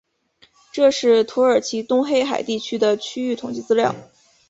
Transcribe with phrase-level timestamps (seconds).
[0.71, 3.93] 这是土耳其东黑海地区的区域统计资料。